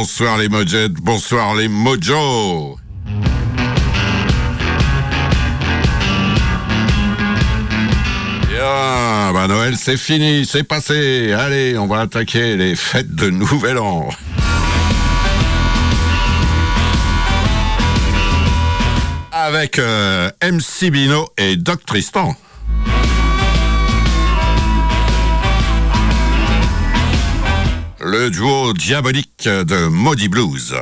[0.00, 2.78] Bonsoir les Mojet, bonsoir les Mojo.
[8.48, 11.34] Bien, bah Noël c'est fini, c'est passé.
[11.34, 14.08] Allez, on va attaquer les fêtes de Nouvel An.
[19.32, 22.34] Avec euh, MC Bino et Doc Tristan.
[28.12, 30.74] Le duo diabolique de Maudie Blues.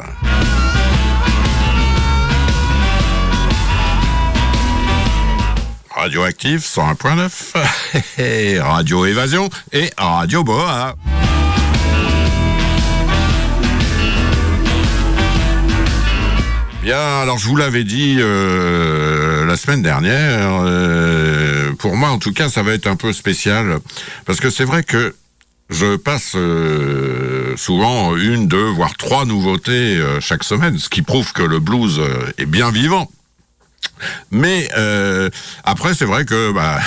[5.91, 10.97] Radioactive 101.9, Radio Évasion et Radio Boa.
[16.83, 22.33] Bien, alors je vous l'avais dit euh, la semaine dernière, euh, pour moi en tout
[22.33, 23.81] cas ça va être un peu spécial,
[24.25, 25.15] parce que c'est vrai que
[25.71, 31.33] je passe euh, souvent une, deux, voire trois nouveautés euh, chaque semaine, ce qui prouve
[31.33, 33.11] que le blues euh, est bien vivant.
[34.31, 34.69] Mais
[35.65, 36.79] après, c'est vrai que bah,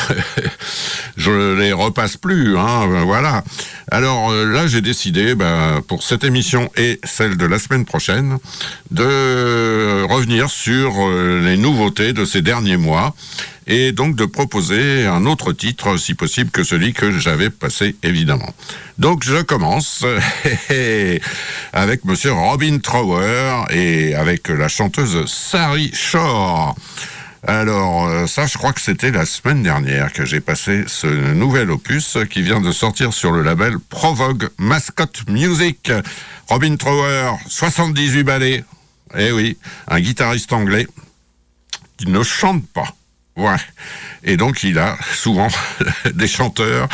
[1.18, 3.44] je les repasse plus, hein, voilà.
[3.92, 8.38] Alors là, j'ai décidé, bah, pour cette émission et celle de la semaine prochaine,
[8.92, 13.14] de revenir sur les nouveautés de ces derniers mois
[13.68, 18.54] et donc de proposer un autre titre, si possible, que celui que j'avais passé, évidemment.
[18.98, 20.06] Donc je commence
[21.74, 26.76] avec Monsieur Robin Trower et avec la chanteuse Sari Shore.
[27.48, 31.72] Alors euh, ça, je crois que c'était la semaine dernière que j'ai passé ce nouvel
[31.72, 35.92] opus qui vient de sortir sur le label Provogue Mascot Music.
[36.48, 38.64] Robin Trower, 78 ballets.
[39.18, 40.88] Eh oui, un guitariste anglais
[41.98, 42.96] qui ne chante pas.
[43.38, 43.56] Ouais.
[44.24, 45.48] Et donc il a souvent
[46.14, 46.88] des chanteurs.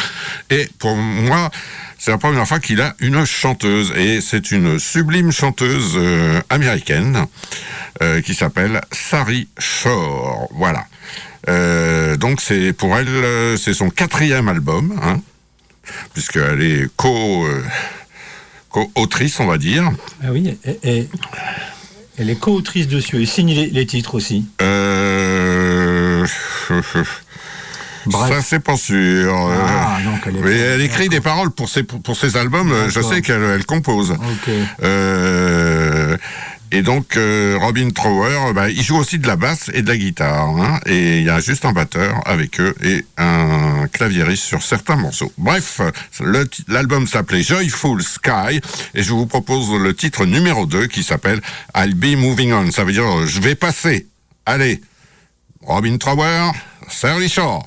[0.49, 1.49] Et pour moi,
[1.97, 3.91] c'est la première fois qu'il a une chanteuse.
[3.97, 7.25] Et c'est une sublime chanteuse euh, américaine
[8.01, 10.47] euh, qui s'appelle Sari Shore.
[10.53, 10.85] Voilà.
[11.49, 15.21] Euh, donc c'est pour elle, c'est son quatrième album, hein,
[16.13, 17.63] puisqu'elle est co, euh,
[18.69, 19.89] co-autrice, on va dire.
[20.23, 21.09] Ah oui, et, et-
[22.19, 24.45] elle est co-autrice dessus et signe les, les titres aussi.
[24.61, 25.56] Euh...
[28.05, 28.31] Bref.
[28.31, 29.35] Ça, c'est pas sûr.
[29.35, 32.89] Ah, donc elle est Mais elle écrit des paroles pour ses, pour ses albums, euh,
[32.89, 34.15] je sais qu'elle elle compose.
[34.81, 36.15] Euh,
[36.71, 39.95] et donc, euh, Robin Trower, bah, il joue aussi de la basse et de la
[39.97, 40.49] guitare.
[40.49, 44.97] hein, et il y a juste un batteur avec eux et un claviériste sur certains
[44.97, 45.31] morceaux.
[45.37, 45.79] Bref,
[46.67, 48.59] l'album s'appelait Joyful Sky.
[48.95, 51.41] Et je vous propose le titre numéro 2 qui s'appelle
[51.75, 52.71] I'll Be Moving On.
[52.71, 54.07] Ça veut dire euh, je vais passer.
[54.45, 54.81] Allez,
[55.67, 56.53] Robin Trower,
[56.87, 57.65] Sally Shore.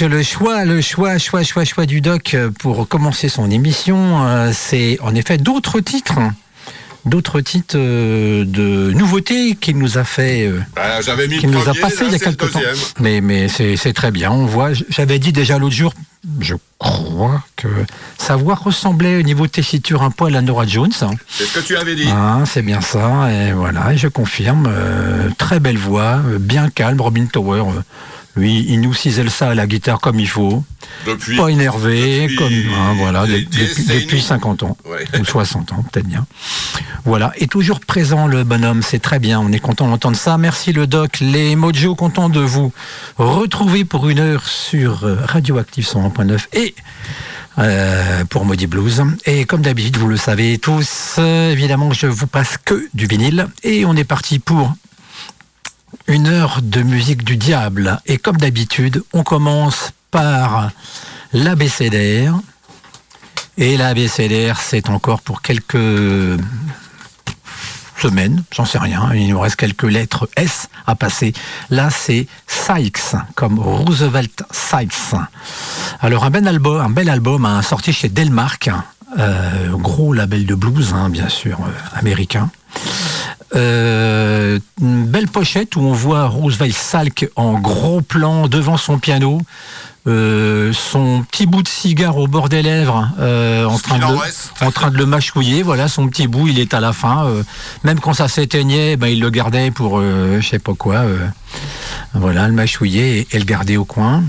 [0.00, 4.50] Doc, le choix, le choix, choix, choix, choix du doc pour commencer son émission, euh,
[4.52, 6.18] c'est en effet d'autres titres.
[7.04, 11.68] D'autres titres euh, de nouveautés qu'il nous a fait, euh, Bah, J'avais mis qu'il nous
[11.68, 12.60] a passé là, il y a quelques temps.
[13.00, 14.70] Mais, mais c'est très bien, on voit.
[14.90, 15.94] J'avais dit déjà l'autre jour,
[16.40, 17.68] je crois que
[18.18, 20.92] sa voix ressemblait au niveau tessiture un poil à Nora Jones.
[21.28, 22.08] C'est ce que tu avais dit.
[22.10, 24.66] Ah, c'est bien ça, et voilà, et je confirme.
[24.68, 27.62] euh, très belle voix, bien calme, Robin Tower.
[28.38, 30.64] Lui, il nous cisèle ça à la guitare comme il faut,
[31.06, 31.36] Depuis.
[31.36, 34.00] pas énervé, depuis comme hein, voilà, des depuis, décennies.
[34.02, 35.04] depuis 50 ans Ouais.
[35.20, 36.26] ou 60 ans, peut-être bien.
[37.04, 40.38] Voilà, et toujours présent le bonhomme, c'est très bien, on est content d'entendre ça.
[40.38, 42.72] Merci le doc, les Mojo, content de vous
[43.16, 46.74] retrouver pour une heure sur euh, Radioactive 101.9 et
[47.58, 49.02] euh, pour Maudit Blues.
[49.26, 53.48] Et comme d'habitude, vous le savez tous, euh, évidemment, je vous passe que du vinyle.
[53.64, 54.74] Et on est parti pour
[56.06, 58.00] une heure de musique du diable.
[58.06, 60.70] Et comme d'habitude, on commence par
[61.32, 62.38] l'ABCDR.
[63.56, 65.76] Et l'ABCDR, c'est encore pour quelques
[68.00, 71.32] semaines, j'en sais rien, il nous reste quelques lettres S à passer.
[71.70, 75.16] Là, c'est Sykes, comme Roosevelt Sykes.
[76.00, 78.70] Alors, un bel album, un hein, sorti chez Delmark,
[79.18, 82.50] euh, gros label de blues, hein, bien sûr, euh, américain.
[83.54, 89.40] Euh, une belle pochette où on voit Roosevelt Salk en gros plan devant son piano,
[90.06, 94.10] euh, son petit bout de cigare au bord des lèvres, euh, en, train de, en
[94.12, 94.16] le-
[94.60, 95.62] en train de le mâchouiller.
[95.62, 97.24] Voilà, son petit bout, il est à la fin.
[97.26, 97.42] euh,
[97.84, 100.96] même quand ça s'éteignait, ben, il le gardait pour euh, je sais pas quoi.
[100.96, 101.26] euh,
[102.14, 104.22] voilà, le mâchouiller et, et le garder au coin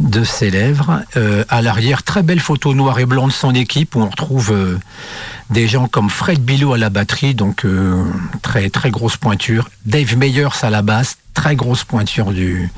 [0.00, 1.02] de ses lèvres.
[1.16, 4.52] Euh, à l'arrière, très belle photo noir et blanc de son équipe où on retrouve
[4.52, 4.78] euh,
[5.50, 8.02] des gens comme Fred Bilot à la batterie, donc euh,
[8.42, 9.68] très très grosse pointure.
[9.84, 12.68] Dave Meyers à la basse, très grosse pointure euh,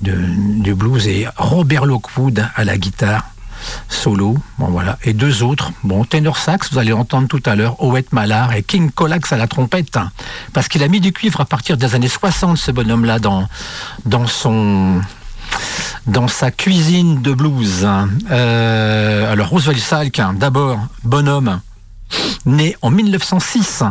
[0.00, 3.30] du, blues et Robert Lockwood à la guitare
[3.88, 4.38] solo.
[4.58, 5.72] Bon voilà et deux autres.
[5.82, 9.36] Bon ténor sax, vous allez entendre tout à l'heure Owet Mallard et King Colax à
[9.36, 10.12] la trompette hein,
[10.52, 13.48] parce qu'il a mis du cuivre à partir des années 60 ce bonhomme là dans
[14.06, 15.00] dans son
[16.06, 17.86] dans sa cuisine de blues.
[18.30, 21.60] Euh, alors Roosevelt Salk, d'abord bonhomme,
[22.46, 23.84] né en 1906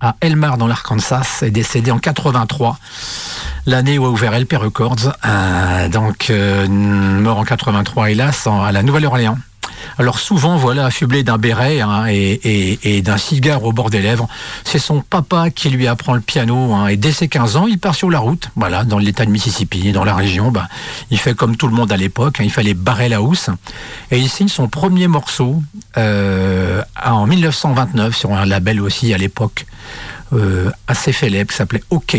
[0.00, 2.78] à Elmar dans l'Arkansas et décédé en 83,
[3.66, 8.82] l'année où a ouvert LP Records, euh, donc euh, mort en 83 hélas à la
[8.82, 9.38] Nouvelle-Orléans.
[9.98, 14.28] Alors souvent, voilà, affublé d'un béret hein, et, d'un cigare au bord des lèvres,
[14.64, 16.74] c'est son papa qui lui apprend le piano.
[16.74, 19.30] hein, et dès ses 15 ans, il part sur la route, voilà, dans l'État de
[19.30, 20.50] Mississippi, dans la région.
[20.50, 20.68] Bah,
[21.10, 23.48] il fait comme tout le monde à l'époque, hein, il fallait barrer la housse.
[24.10, 25.62] Et il signe son premier morceau
[25.96, 29.66] euh, en 1929 sur un label aussi à l'époque
[30.32, 32.18] euh, assez célèbre qui s'appelait OK.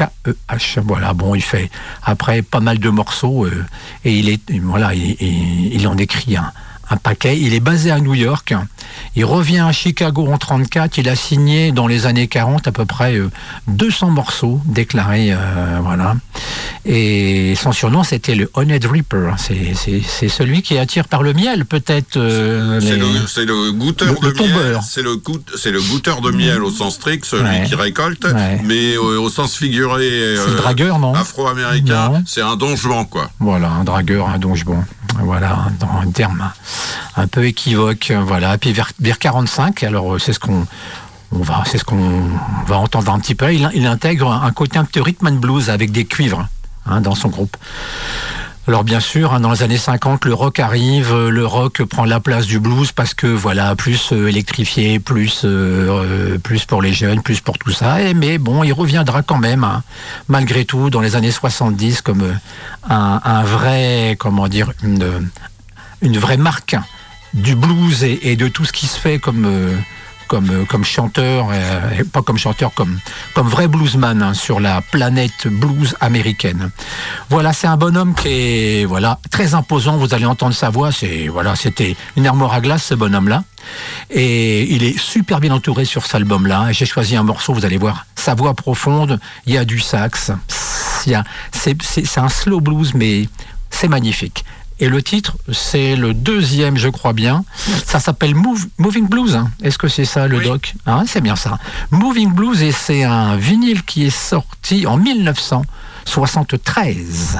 [0.00, 0.80] O-K-E-H.
[0.84, 1.70] Voilà, bon, il fait
[2.02, 3.64] après pas mal de morceaux euh,
[4.04, 6.52] et il est voilà, il, il- il en écrit un,
[6.90, 7.38] un paquet.
[7.40, 8.54] Il est basé à New York.
[9.16, 10.98] Il revient à Chicago en 34.
[10.98, 13.30] Il a signé dans les années 40 à peu près euh,
[13.68, 16.14] 200 morceaux déclarés, euh, voilà.
[16.84, 19.34] Et son surnom c'était le Honey Reaper.
[19.38, 22.16] C'est celui qui attire par le miel, peut-être.
[22.16, 24.80] euh, C'est les- le, le goûteur Le- de le miel.
[24.82, 27.64] C'est le, goût- le goûteur de miel au sens strict, celui Ouais.
[27.66, 28.24] qui récolte.
[28.24, 28.60] Ouais.
[28.64, 31.14] Mais euh, au sens figuré, C'est le euh, dragueur, non?
[31.14, 33.30] afro-américain, c'est un donjon, quoi.
[33.38, 34.82] Voilà, un dragueur, un donge-bon.
[35.22, 36.50] Voilà, dans un terme
[37.16, 38.12] un peu équivoque.
[38.24, 38.58] Voilà.
[38.58, 40.66] Puis vers, vers 45, alors euh, c'est ce qu'on
[41.34, 41.78] on va, ce
[42.66, 43.52] va entendre un petit peu.
[43.52, 46.46] Il, intègre un côté un peu rhythm and blues avec des cuivres
[46.86, 47.56] hein, dans son groupe.
[48.68, 52.04] Alors bien sûr, hein, dans les années 50, le rock arrive, euh, le rock prend
[52.04, 56.80] la place du blues parce que voilà, plus euh, électrifié, plus euh, euh, plus pour
[56.80, 57.96] les jeunes, plus pour tout ça.
[58.14, 59.82] Mais bon, il reviendra quand même, hein,
[60.28, 62.34] malgré tout, dans les années 70 comme euh,
[62.88, 65.18] un, un vrai, comment dire, une, euh,
[66.02, 66.76] une vraie marque
[67.32, 69.74] du blues et, de tout ce qui se fait comme euh,
[70.28, 72.98] comme, euh, comme chanteur, euh, pas comme chanteur, comme,
[73.34, 76.70] comme vrai bluesman hein, sur la planète blues américaine.
[77.28, 79.98] Voilà, c'est un bonhomme qui est voilà très imposant.
[79.98, 80.90] Vous allez entendre sa voix.
[80.90, 83.44] C'est voilà, c'était une armoire à glace ce bonhomme-là,
[84.10, 86.72] et il est super bien entouré sur cet album-là.
[86.72, 87.52] J'ai choisi un morceau.
[87.52, 89.20] Vous allez voir sa voix profonde.
[89.46, 90.32] Il y a du sax.
[91.02, 91.14] C'est
[92.18, 93.28] un slow blues, mais
[93.68, 94.44] c'est magnifique.
[94.80, 97.44] Et le titre, c'est le deuxième, je crois bien.
[97.86, 99.38] Ça s'appelle Move- Moving Blues.
[99.62, 100.44] Est-ce que c'est ça le Oui.
[100.44, 100.74] doc?
[100.86, 101.58] Hein, C'est bien ça.
[101.90, 107.38] Moving Blues, et c'est un vinyle qui est sorti en 1973.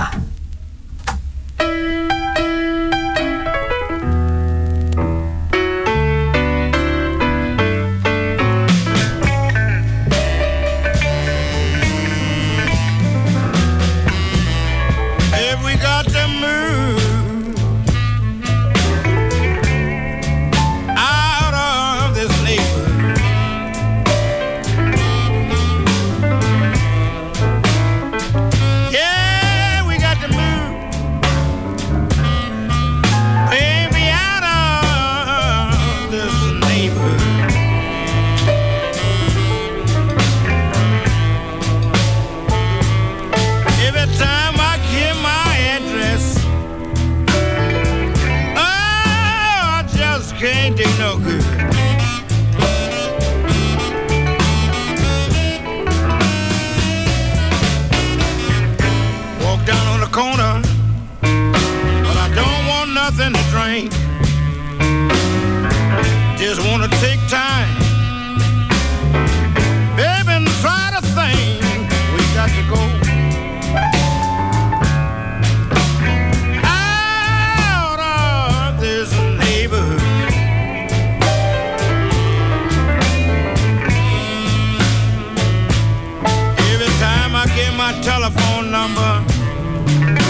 [87.83, 90.22] My telephone number,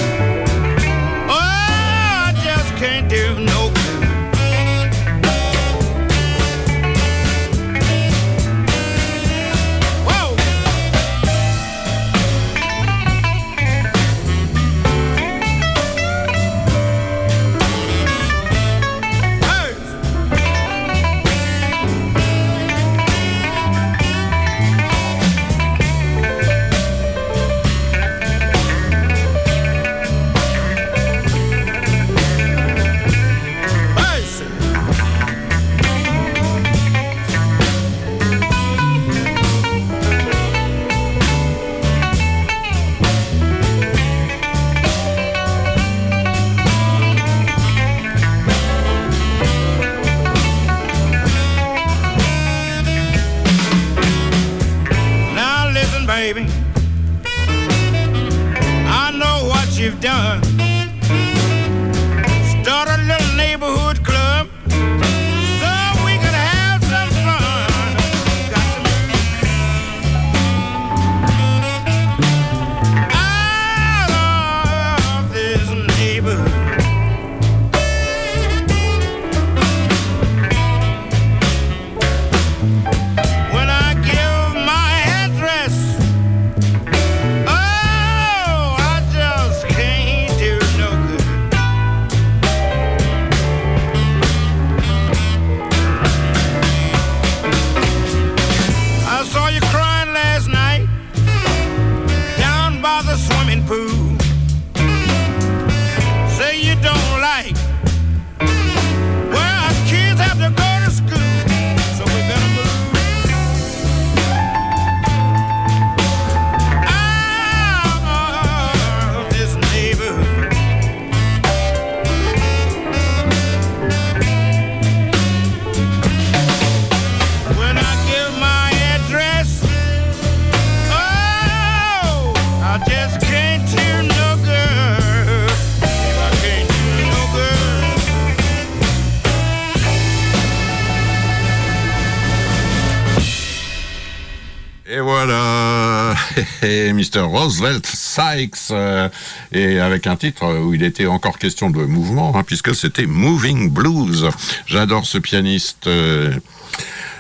[146.62, 147.21] Et Mr.
[147.23, 149.09] Roosevelt Sykes, euh,
[149.52, 153.69] et avec un titre où il était encore question de mouvement, hein, puisque c'était Moving
[153.71, 154.28] Blues.
[154.66, 155.87] J'adore ce pianiste.
[155.88, 156.33] euh,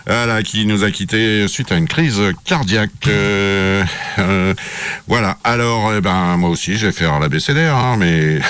[0.06, 2.90] voilà, qui nous a quittés suite à une crise cardiaque.
[3.06, 3.84] euh,
[4.18, 4.54] euh,
[5.06, 5.38] voilà.
[5.44, 8.40] Alors, eh ben, moi aussi, je vais faire l'ABCDR, hein, mais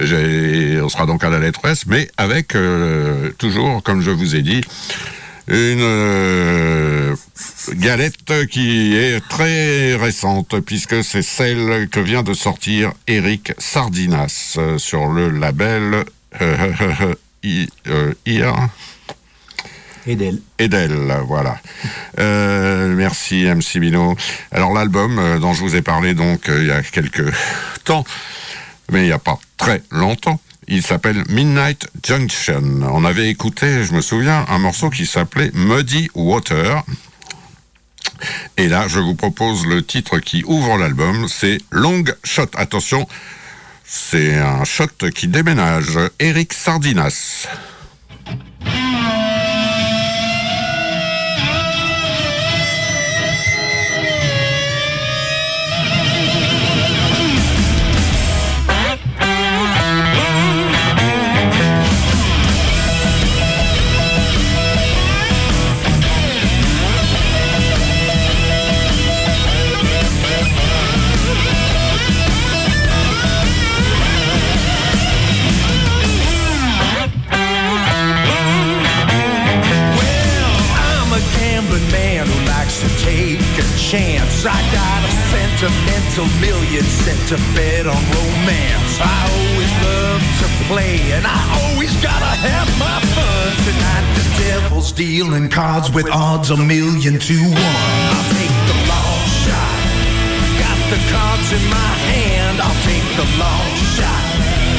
[0.80, 4.42] on sera donc à la lettre S, mais avec euh, toujours, comme je vous ai
[4.42, 4.60] dit,
[5.50, 7.16] une euh,
[7.74, 14.78] galette qui est très récente puisque c'est celle que vient de sortir Eric Sardinas euh,
[14.78, 16.04] sur le label
[16.40, 17.68] euh, I-
[18.26, 18.54] IR.
[20.06, 20.40] Edel.
[20.58, 21.60] Edel, voilà.
[22.18, 24.16] Euh, merci MC Bino.
[24.50, 27.30] Alors l'album dont je vous ai parlé donc il y a quelques
[27.84, 28.04] temps,
[28.90, 30.40] mais il n'y a pas très longtemps,
[30.70, 32.80] il s'appelle Midnight Junction.
[32.82, 36.84] On avait écouté, je me souviens, un morceau qui s'appelait Muddy Water.
[38.56, 42.50] Et là, je vous propose le titre qui ouvre l'album, c'est Long Shot.
[42.54, 43.06] Attention,
[43.84, 45.98] c'est un shot qui déménage.
[46.20, 47.48] Eric Sardinas.
[86.20, 88.98] Sentimental million set to bet on romance.
[89.00, 93.48] I always love to play, and I always gotta have my fun.
[93.64, 98.06] Tonight the devil's dealing cards with odds a million to one.
[98.14, 99.78] I'll take the long shot.
[100.60, 102.60] Got the cards in my hand.
[102.60, 104.24] I'll take the long shot.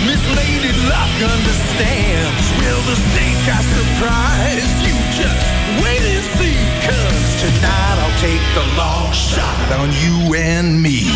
[0.06, 2.43] Miss Lady Luck understands.
[2.60, 5.01] Will the stake I surprise you
[7.41, 11.10] Tonight I'll take the long shot on you and me.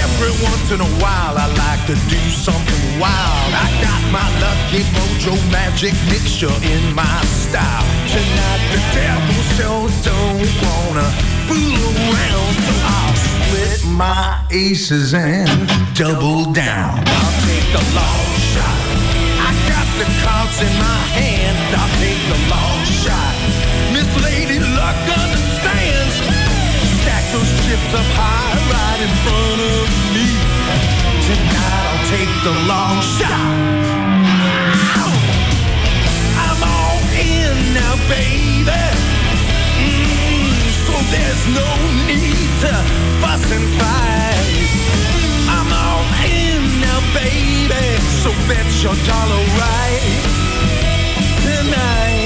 [0.00, 3.52] Every once in a while I like to do something wild.
[3.52, 7.84] I got my luck lucky mojo magic mixture in my style.
[8.08, 11.08] Tonight, the devil sure don't wanna
[11.48, 17.02] fool around, so I'll split my aces and double down.
[17.06, 18.78] I'll take the long shot.
[19.48, 21.74] I got the cards in my hand.
[21.74, 23.34] I'll take a long shot.
[23.92, 26.14] Miss Lady Luck understands.
[27.00, 30.26] Stack those chips up high right in front of me.
[31.28, 33.85] Tonight I'll take the long shot.
[38.08, 38.84] Baby.
[39.82, 40.50] Mm,
[40.86, 41.68] so there's no
[42.06, 42.74] need to
[43.20, 44.68] fuss and fight.
[45.56, 47.86] I'm all in now, baby.
[48.22, 50.46] So bet your dollar right
[51.42, 51.64] tonight.
[51.64, 52.25] Tonight.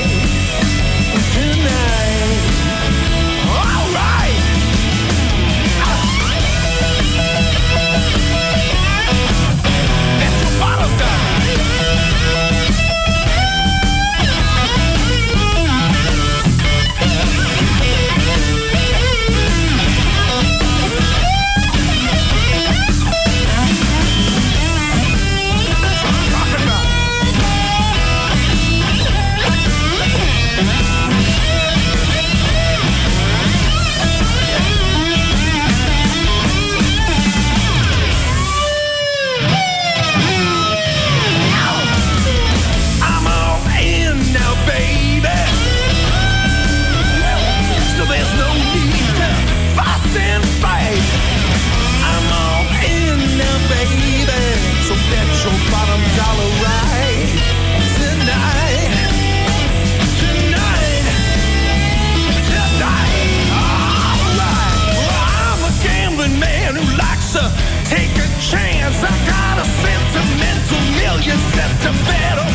[71.29, 71.91] Set to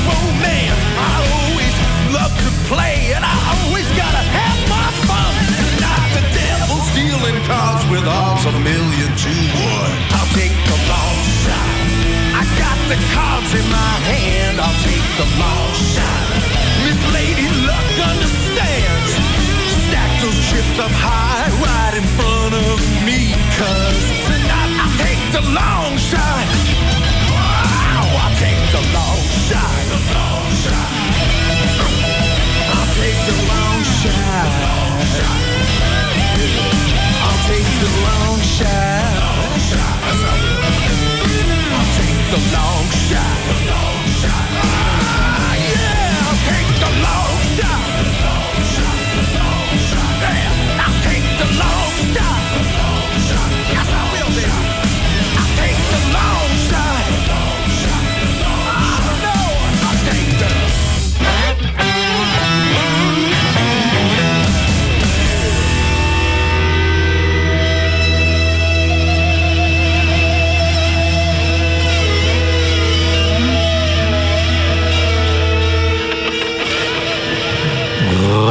[0.09, 0.81] romance.
[0.97, 1.75] I always
[2.17, 5.31] love to play, and I always gotta have my fun.
[5.53, 9.33] Tonight the devil's dealing cards with odds a million to
[9.69, 9.93] one.
[10.17, 11.73] I'll take the long shot.
[12.41, 14.57] I got the cards in my hand.
[14.57, 16.25] I'll take the long shot.
[16.89, 19.09] Miss Lady Luck understands.
[19.85, 22.75] Stack those chips up high right in front of
[24.25, 25.84] tonight I'll take the long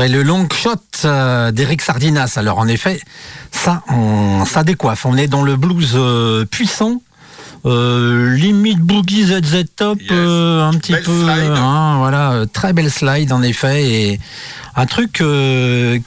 [0.05, 0.75] Et le long shot
[1.07, 2.35] euh, d'Eric Sardinas.
[2.37, 3.01] Alors en effet,
[3.51, 5.07] ça, on, ça décoiffe.
[5.07, 7.01] On est dans le blues euh, puissant.
[7.64, 10.11] euh, limite boogie ZZ top, Yes.
[10.12, 14.21] euh, un petit Belle peu, hein, voilà, très belle slide en effet, et
[14.77, 15.99] un truc euh,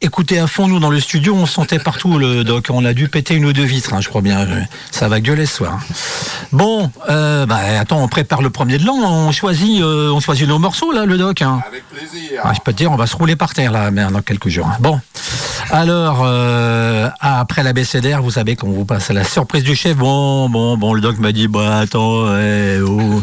[0.00, 3.08] écoutez à fond nous dans le studio, on sentait partout le doc, on a dû
[3.08, 4.46] péter une ou deux vitres, hein, je crois bien,
[4.92, 5.80] ça va gueuler ce soir.
[6.52, 10.46] Bon, euh, bah, attends, on prépare le premier de l'an, on choisit, euh, on choisit
[10.46, 11.42] nos morceaux là, le doc.
[11.42, 11.60] Hein.
[11.66, 12.40] Avec plaisir.
[12.44, 14.70] Ah, je peux te dire, on va se rouler par terre là, dans quelques jours.
[14.78, 15.00] Bon,
[15.70, 19.96] alors euh, après l'abécédaire, vous savez qu'on vous passe à la surprise du chef.
[19.96, 23.22] Bon, bon, bon, le doc m'a dit, bah attends, eh, oh,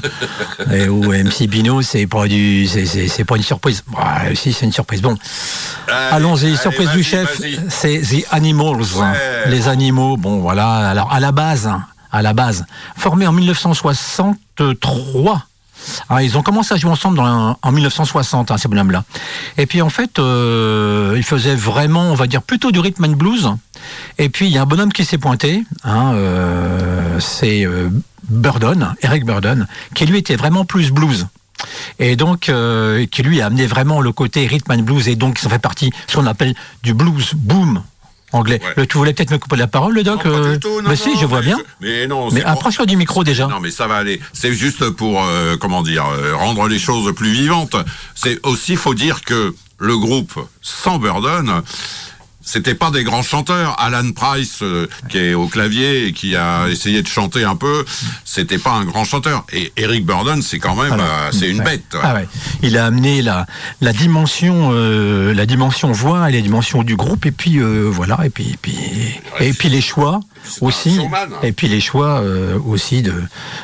[0.73, 3.83] eh, oh, MC Bino, c'est pas du, c'est, c'est, c'est pas une surprise.
[3.88, 5.01] Bah, si, c'est une surprise.
[5.01, 5.17] Bon,
[5.88, 6.57] allons-y.
[6.71, 9.13] Surprise du chef, c'est The Animals, hein.
[9.13, 9.49] Ouais.
[9.51, 10.17] les animaux.
[10.17, 10.89] Bon, voilà.
[10.89, 12.65] Alors à la base, hein, à la base,
[12.97, 15.41] formé en 1963.
[16.10, 19.04] Ah, ils ont commencé à jouer ensemble dans- en 1960, hein, ces bonhommes-là.
[19.58, 23.10] Et puis en fait, euh, ils faisaient vraiment, on va dire, plutôt du rhythm and
[23.17, 23.49] blues.
[24.17, 27.89] Et puis il y a un bonhomme qui s'est pointé, hein, euh, c'est euh,
[28.30, 31.28] Burdon, Eric Burdon, qui lui était vraiment plus blues.
[31.99, 35.39] Et donc euh, qui lui a amené vraiment le côté rhythm and blues et donc
[35.39, 37.81] ça fait partie ce qu'on appelle du blues boom
[38.31, 38.59] anglais.
[38.61, 38.73] Ouais.
[38.75, 40.81] Le- tu voulais peut-être me couper la parole, le doc Non, pas euh, du tout,
[40.81, 41.57] non, Mais si, je vois mais bien.
[41.79, 43.47] Mais non, Mais c'est pour- du micro déjà.
[43.47, 44.19] Non, mais ça va aller.
[44.33, 47.77] C'est juste pour, euh, comment dire, euh, rendre les choses plus vivantes.
[48.13, 51.61] C'est aussi, faut dire que le groupe sans Burden,
[52.45, 53.75] c'était pas des grands chanteurs.
[53.79, 57.84] Alan Price, euh, qui est au clavier et qui a essayé de chanter un peu,
[58.23, 59.45] c'était pas un grand chanteur.
[59.51, 61.84] Et Eric Burden, c'est quand même, euh, c'est une bête.
[61.93, 61.99] ouais.
[62.03, 62.27] Ah ouais.
[62.62, 63.47] Il a amené la,
[63.81, 68.29] la dimension, euh, la dimension voix et la dimension du groupe, et puis voilà, et
[68.29, 68.77] puis, et puis,
[69.39, 70.19] et puis les choix
[70.62, 71.29] aussi, showman.
[71.41, 72.21] et puis les choix
[72.67, 73.13] aussi de,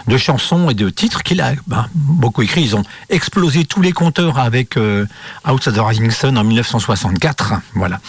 [0.08, 2.63] de chansons et de titres qu'il a ben, beaucoup écrit.
[2.63, 4.76] Ils ont explosé tous les compteurs avec
[5.48, 7.54] Outside the Rising Sun en 1964.
[7.76, 8.00] Voilà.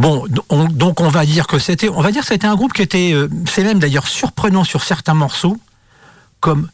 [0.00, 2.72] Bon, on- donc on va dire que c'était, on va dire que c'était un groupe
[2.72, 5.58] qui était, euh, c'est même d'ailleurs surprenant sur certains morceaux,
[6.40, 6.68] comme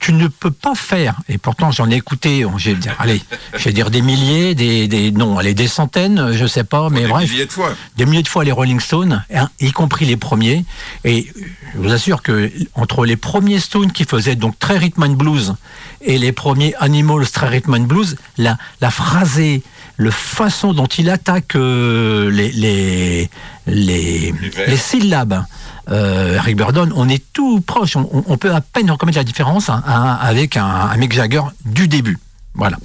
[0.00, 3.20] tu ne peux pas faire, et pourtant j'en ai écouté, on- je vais dire, allez,
[3.56, 7.02] je vais dire des milliers, des, des non, allez, des centaines, je sais pas, mais
[7.02, 7.74] Des bref, milliers de fois.
[7.96, 10.64] des milliers de fois les Rolling Stones, hein, y compris les premiers.
[11.04, 11.26] Et
[11.74, 15.54] je vous assure que entre les premiers Stones qui faisaient donc très rhythm and blues
[16.00, 19.62] et les premiers Animals très rhythm and blues, la, la phrasée,
[19.98, 23.30] le façon dont il attaque euh, les, les,
[23.66, 24.34] les,
[24.66, 25.44] les syllabes.
[25.90, 29.82] Euh, Eric Burdon, on est tout proche, on, peut à peine reconnaître la différence hein,
[29.86, 32.18] hein, avec un, un Mick Jagger du début.
[32.54, 32.76] Voilà.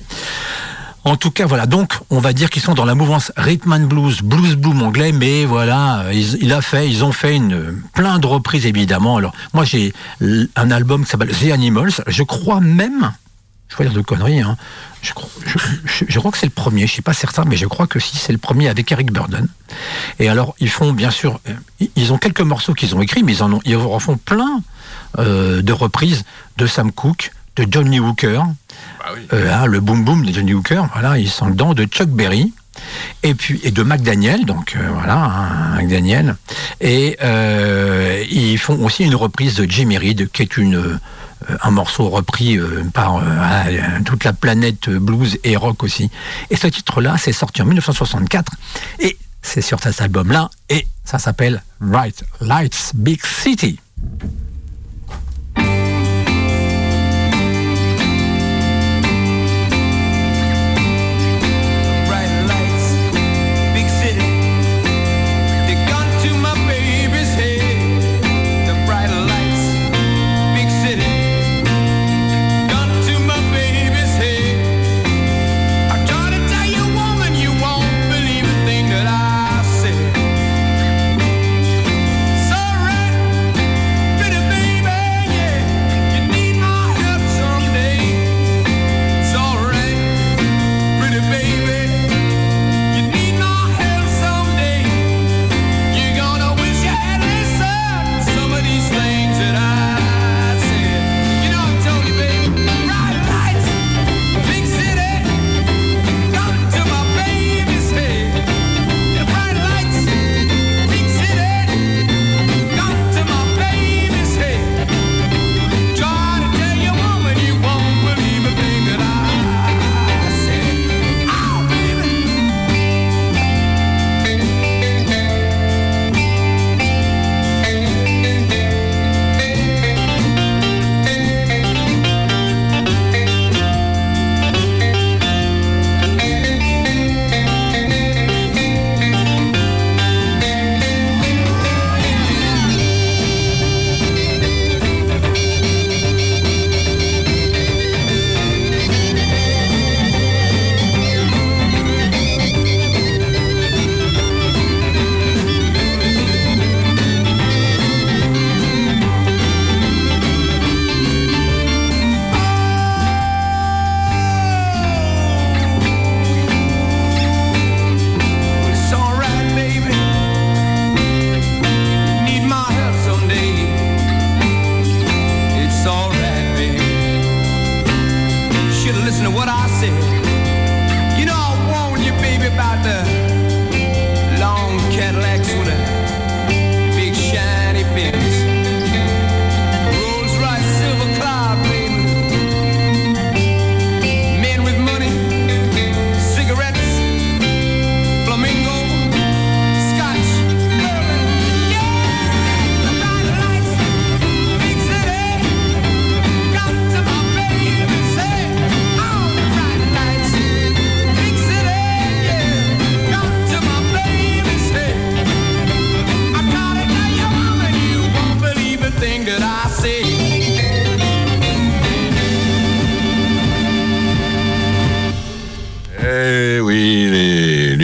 [1.06, 1.66] En tout cas, voilà.
[1.66, 5.12] Donc, on va dire qu'ils sont dans la mouvance rhythm and blues, blues boom anglais,
[5.12, 9.18] mais voilà, ils, il a fait, ils ont fait une plein de reprises évidemment.
[9.18, 9.94] Alors, moi, j'ai
[10.56, 11.92] un album qui s'appelle The Animals.
[12.08, 13.12] Je crois même,
[13.74, 14.56] je vais pas dire de conneries, hein,
[15.02, 16.88] je, crois, je, je- je crois que c'est le premier.
[16.88, 19.48] Je suis pas certain, mais je crois que si c'est le premier avec Eric Burden.
[20.20, 21.54] Et alors, ils font bien sûr, euh,
[21.96, 24.62] ils- ont quelques morceaux qu'ils ont écrits, mais ils en ont, ils en font plein
[25.20, 26.24] euh, de reprises
[26.58, 28.42] de Sam Cooke, de Johnny Hooker.
[29.00, 29.22] Bah oui.
[29.34, 32.54] Euh, hein, le boom boom de Johnny Hooker, voilà, ils sont dedans, de Chuck Berry,
[33.22, 36.36] et puis et de McDaniel, donc euh, voilà, hein, McDaniel,
[36.82, 37.18] et
[38.32, 41.00] ils font aussi une reprise de Jimmy Reed, qui est une
[41.62, 43.22] un morceau repris euh, par euh,
[44.06, 46.10] toute la planète blues et rock aussi.
[46.50, 48.52] Et ce titre-là, c'est sorti en 1964,
[49.00, 53.80] et c'est sur cet album-là, et ça s'appelle Bright Lights Big City.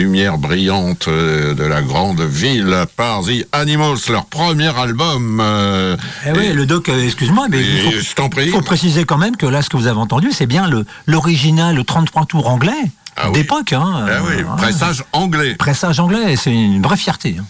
[0.00, 5.40] Lumière brillante euh, de la grande ville par The Animals, leur premier album.
[5.42, 8.48] euh, Eh oui, et- le doc, euh, excuse-moi, mais il faut, prie.
[8.48, 10.68] faut préciser quand même que là, ce que vous avez entendu, c'est bien
[11.06, 12.72] l'original, le 33 tours anglais
[13.16, 13.32] Ah oui.
[13.34, 13.72] d'époque.
[13.74, 15.54] Hein, Ah oui, Euh, pressage anglais.
[15.56, 17.36] Pressage anglais, c'est une vraie fierté.
[17.38, 17.44] hein.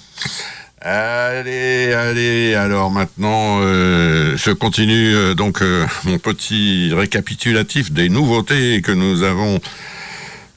[0.82, 5.62] Allez, allez, alors maintenant, euh, je continue donc
[6.04, 9.60] mon petit récapitulatif des nouveautés que nous avons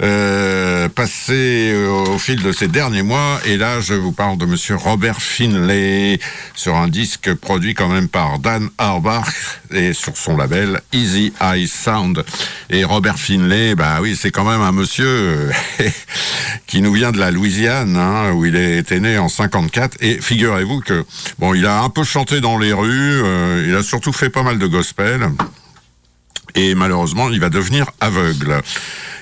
[0.01, 3.39] euh, passées euh, au fil de ces derniers mois.
[3.45, 6.19] Et là, je vous parle de monsieur Robert Finlay
[6.55, 9.27] sur un disque produit quand même par Dan Auerbach
[9.71, 12.25] et sur son label Easy Eye Sound.
[12.69, 15.51] Et Robert Finlay, bah oui, c'est quand même un monsieur euh,
[16.67, 19.97] qui nous vient de la Louisiane, hein, où il était né en 54.
[20.01, 21.05] Et figurez-vous que,
[21.37, 23.21] bon, il a un peu chanté dans les rues,
[23.67, 25.29] il a surtout fait pas mal de gospel.
[26.55, 28.61] Et malheureusement, il va devenir aveugle.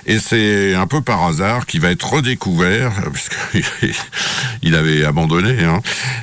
[0.05, 3.93] Et c'est un peu par hasard qu'il va être redécouvert, puisqu'il
[4.63, 5.63] il avait abandonné.
[5.63, 5.81] Hein.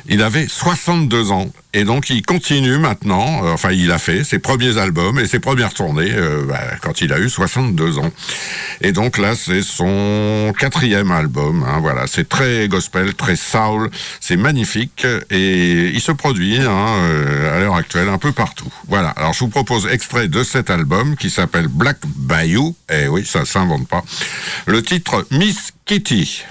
[0.08, 1.48] Il avait 62 ans.
[1.74, 5.38] Et donc, il continue maintenant, euh, enfin, il a fait ses premiers albums et ses
[5.38, 8.10] premières tournées euh, bah, quand il a eu 62 ans.
[8.80, 11.64] Et donc là, c'est son quatrième album.
[11.68, 15.06] Hein, voilà, c'est très gospel, très soul, c'est magnifique.
[15.30, 18.72] Et il se produit hein, euh, à l'heure actuelle un peu partout.
[18.88, 22.74] Voilà, alors je vous propose extrait de cet album qui s'appelle Black Bayou.
[22.90, 23.44] Eh oui, ça
[24.66, 26.44] Le titre Miss Kitty.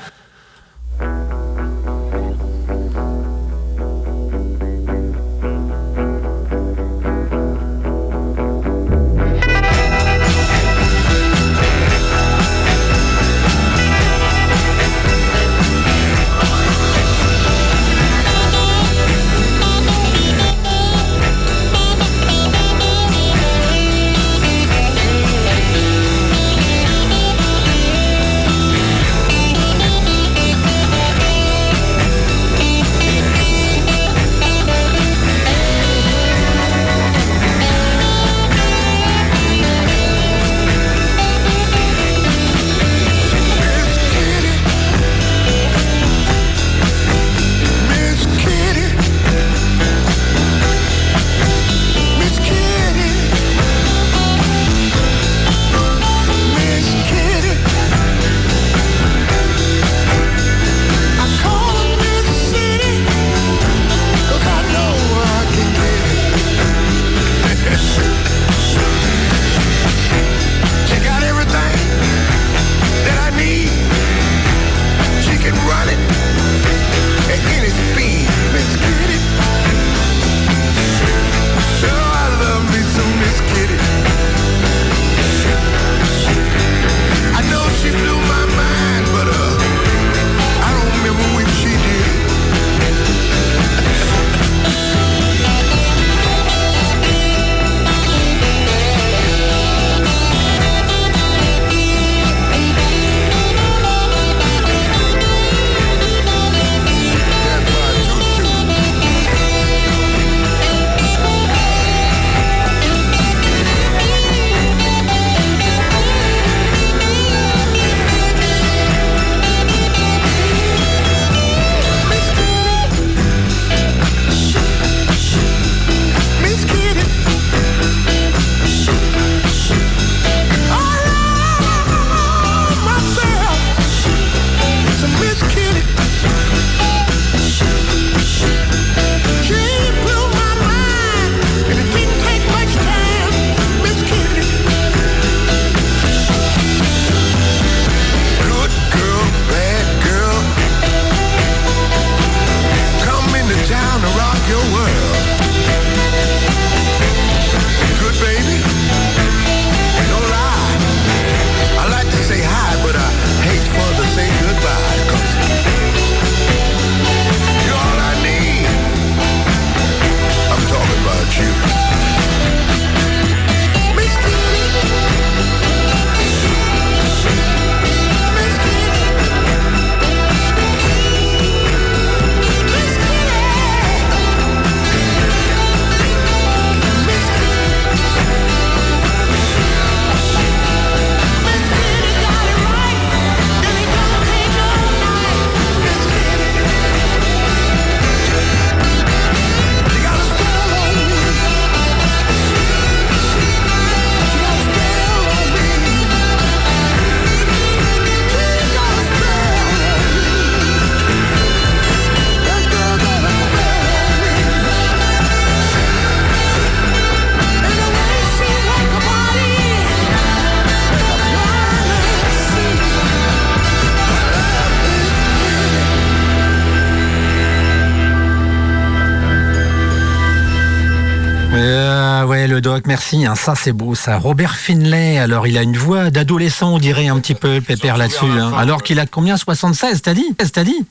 [232.98, 233.26] Merci.
[233.28, 234.18] hein, ça, c'est beau, ça.
[234.18, 238.26] Robert Finlay, alors il a une voix d'adolescent, on dirait un petit peu, Pépère là-dessus.
[238.26, 238.52] hein.
[238.58, 240.26] Alors qu'il a combien 76, t'as dit?
[240.52, 240.84] T'as dit?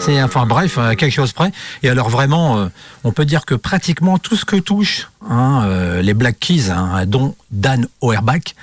[0.00, 1.50] C'est enfin bref, à quelque chose près.
[1.82, 2.66] Et alors vraiment, euh,
[3.04, 7.04] on peut dire que pratiquement tout ce que touche hein, euh, les Black Keys, hein,
[7.06, 8.54] dont Dan Auerbach,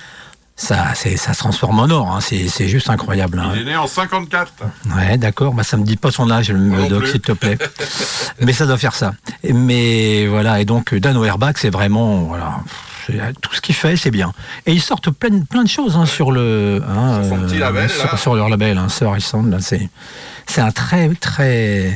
[0.56, 2.10] ça, c'est- ça se transforme en or.
[2.16, 2.20] hein.
[2.20, 3.38] C'est c'est juste incroyable.
[3.38, 3.52] hein.
[3.54, 4.52] Il est né en 54.
[4.96, 5.52] Ouais, d'accord.
[5.54, 7.58] Bah, ça me dit pas son âge, le doc, s'il te plaît.
[8.40, 9.12] Mais ça doit faire ça.
[9.52, 10.60] Mais voilà.
[10.60, 12.60] Et donc, Dan Auerbach, c'est vraiment, voilà.
[13.06, 14.32] c'est- Tout ce qu'il fait, c'est bien.
[14.66, 16.82] Et ils sortent plein, plein de choses hein, sur le.
[16.88, 19.88] hein, Sur son petit label, sur, leur label, hein, Sir Sound, c'est,
[20.46, 21.92] c'est un très, très.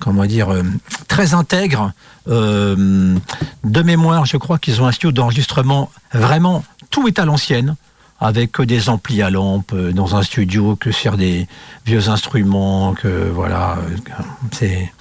[0.00, 0.64] Comment dire euh,
[1.06, 1.92] Très intègre.
[2.28, 3.16] euh,
[3.64, 6.64] de mémoire, je crois qu'ils ont un studio d'enregistrement vraiment.
[6.90, 7.76] Tout est à l'ancienne
[8.22, 11.48] avec que des amplis à lampe euh, dans un studio, que sur des
[11.84, 14.92] vieux instruments, que voilà, euh, c'est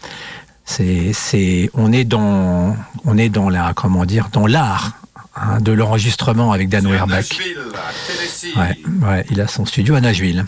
[0.66, 4.94] c'est c'est on est dans on est dans la comment dire dans l'art
[5.36, 6.88] hein, de l'enregistrement avec Dan.
[6.88, 10.46] Ouais, ouais, il a son studio à Nashville.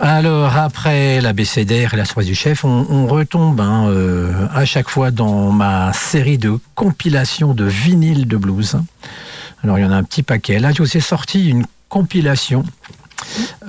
[0.00, 4.88] Alors après l'abécédaire et la surprise du chef, on, on retombe hein, euh, à chaque
[4.88, 8.78] fois dans ma série de compilations de vinyles de blues.
[9.62, 10.58] Alors il y en a un petit paquet.
[10.58, 12.64] Là, je vous ai sorti une compilation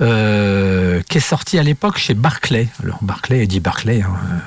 [0.00, 2.68] euh, qui est sortie à l'époque chez Barclay.
[2.82, 4.38] Alors Barclay, Eddie Barclay, hein, euh,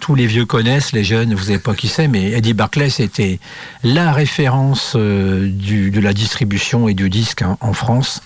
[0.00, 3.38] tous les vieux connaissent, les jeunes, vous savez pas qui c'est, mais Eddie Barclay, c'était
[3.84, 8.22] la référence euh, de la distribution et du disque en France,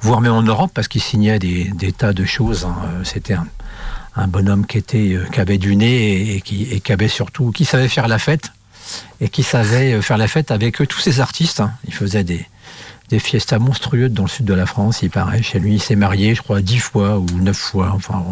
[0.00, 2.66] voire même en Europe, parce qu'il signait des, tas de choses.
[2.66, 2.76] hein.
[3.04, 3.34] C'était
[4.16, 8.18] un, bonhomme qui, était, euh, avait du nez et, et surtout, qui savait faire la
[8.18, 8.50] fête
[9.20, 11.60] et qui savait euh, faire la fête avec tous ces artistes.
[11.60, 11.72] hein.
[11.86, 12.46] Il faisait des,
[13.08, 15.42] des fiestas monstrueuses dans le sud de la France, il paraît.
[15.42, 17.92] Chez lui, il s'est marié, je crois, dix fois ou neuf fois.
[17.94, 18.22] Enfin.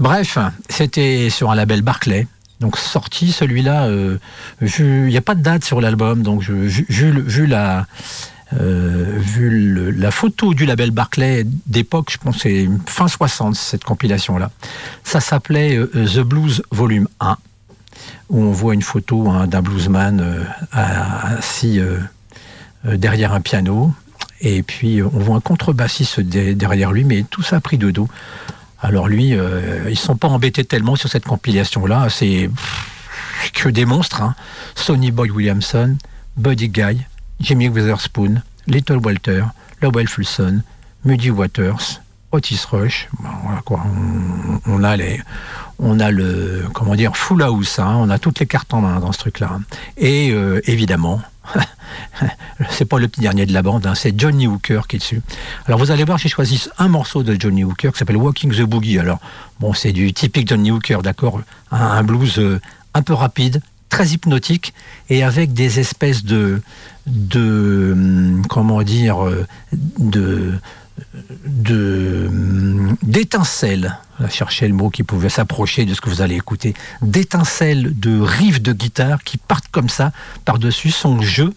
[0.00, 2.26] Bref, c'était sur un label Barclay.
[2.60, 4.18] Donc sorti celui-là, euh,
[4.60, 7.86] il n'y a pas de date sur l'album, donc vu, la,
[8.60, 14.52] euh, vu la photo du label Barclay d'époque, je pense c'est fin 60 cette compilation-là.
[15.02, 17.36] Ça s'appelait euh, The Blues Volume 1,
[18.30, 21.98] où on voit une photo hein, d'un bluesman euh, assis euh,
[22.86, 23.92] euh, derrière un piano,
[24.40, 28.08] et puis on voit un contrebassiste de- derrière lui, mais tout ça pris de dos.
[28.80, 29.36] Alors lui,
[29.88, 32.08] ils sont pas embêtés tellement sur cette compilation-là.
[32.10, 32.50] C'est
[33.54, 34.22] que des monstres.
[34.22, 34.34] hein.
[34.74, 35.96] Sonny Boy Williamson,
[36.36, 36.98] Buddy Guy,
[37.38, 39.44] Jimmy Witherspoon, Little Walter,
[39.82, 40.62] Lowell Fulson,
[41.04, 42.00] Muddy Waters,
[42.32, 43.08] Otis Rush.
[44.66, 45.20] On a les,
[45.82, 47.78] on a le, comment dire, full house.
[47.78, 47.96] hein.
[47.98, 49.58] On a toutes les cartes en main dans ce truc-là.
[49.96, 51.20] Et euh, évidemment.
[52.70, 55.20] c'est pas le petit dernier de la bande, hein, c'est Johnny Hooker qui est dessus.
[55.66, 58.62] Alors vous allez voir, j'ai choisi un morceau de Johnny Hooker qui s'appelle Walking the
[58.62, 59.00] Boogie.
[59.00, 59.18] Alors
[59.58, 61.40] bon, c'est du typique Johnny Hooker, d'accord,
[61.72, 62.60] un, blues euh,
[62.94, 64.72] un peu rapide, très hypnotique
[65.10, 66.62] et avec des espèces de,
[67.06, 69.44] de hum, comment dire, euh,
[69.98, 70.54] de
[71.46, 76.74] de hum, d'étincelles, chercher le mot qui pouvait s'approcher de ce que vous allez écouter,
[77.00, 80.12] d'étincelles de riffs de guitare qui partent comme ça
[80.44, 81.54] par-dessus son jeu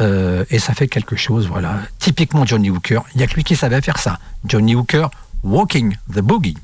[0.00, 1.80] euh, et ça fait quelque chose, voilà.
[1.98, 3.02] Typiquement Johnny Hooker.
[3.14, 4.18] Il n'y a que lui qui savait faire ça.
[4.44, 5.08] Johnny Hooker,
[5.42, 6.56] Walking the Boogie.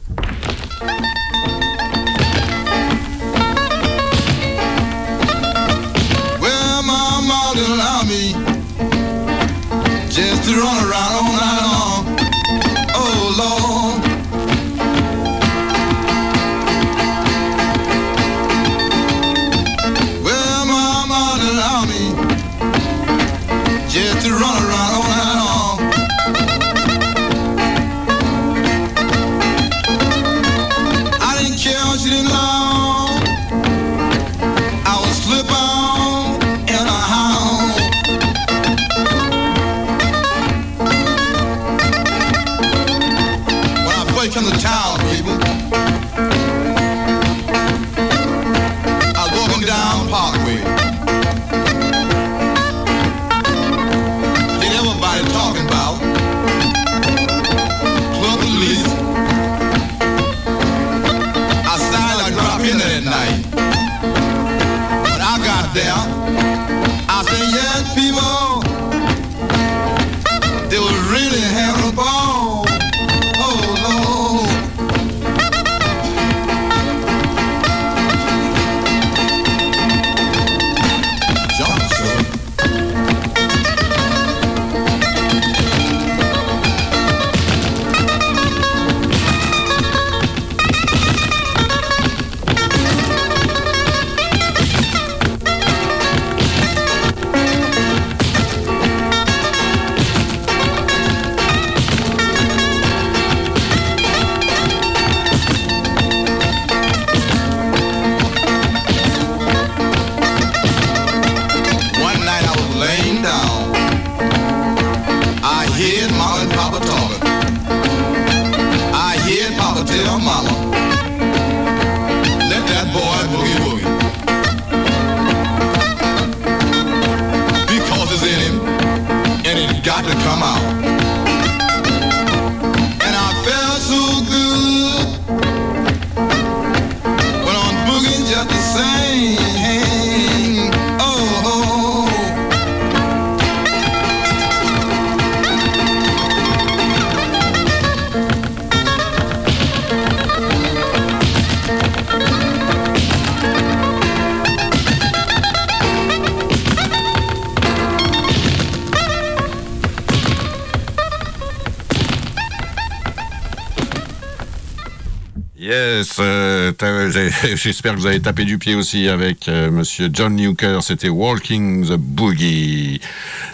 [166.19, 166.73] Euh,
[167.55, 170.81] j'espère que vous avez tapé du pied aussi avec euh, Monsieur John Newker.
[170.83, 173.01] C'était Walking the Boogie.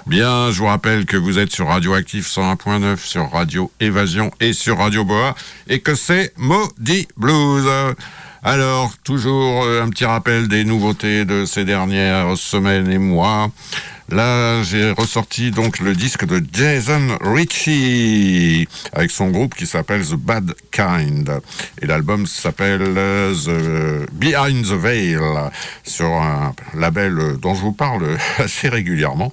[0.07, 4.79] Bien, je vous rappelle que vous êtes sur Radioactif 101.9, sur Radio Évasion et sur
[4.79, 5.35] Radio Boa,
[5.69, 7.69] et que c'est Maudit Blues.
[8.43, 13.51] Alors, toujours euh, un petit rappel des nouveautés de ces dernières semaines et mois.
[14.11, 20.15] Là, j'ai ressorti donc le disque de Jason Ritchie avec son groupe qui s'appelle The
[20.15, 21.31] Bad Kind.
[21.81, 25.17] Et l'album s'appelle euh, The Behind the Veil
[25.85, 29.33] sur un label dont je vous parle assez régulièrement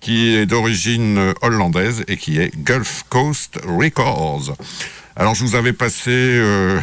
[0.00, 4.56] qui est d'origine hollandaise et qui est Gulf Coast Records.
[5.14, 6.80] Alors, je vous avais passé euh,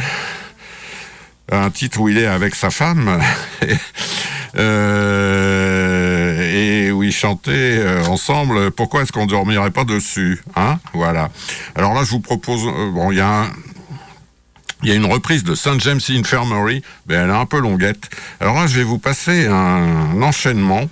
[1.50, 3.20] un titre où il est avec sa femme
[4.56, 6.52] euh,
[6.86, 8.70] et où ils chantaient euh, ensemble.
[8.70, 10.78] Pourquoi est-ce qu'on dormirait pas dessus, hein?
[10.92, 11.30] Voilà.
[11.74, 12.66] Alors là, je vous propose.
[12.66, 15.78] euh, bon, il y a une reprise de St.
[15.80, 18.08] James Infirmary, mais elle est un peu longuette.
[18.40, 20.88] Alors là, je vais vous passer un enchaînement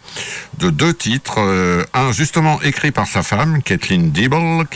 [0.58, 1.38] de deux titres.
[1.94, 4.66] un justement écrit par sa femme, Kathleen Dibble,